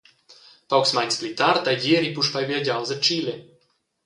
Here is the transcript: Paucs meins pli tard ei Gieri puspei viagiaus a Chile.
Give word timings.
Paucs 0.71 0.93
meins 0.95 1.17
pli 1.19 1.31
tard 1.39 1.69
ei 1.71 1.77
Gieri 1.83 2.09
puspei 2.15 2.45
viagiaus 2.49 2.89
a 2.95 2.97
Chile. 3.05 3.35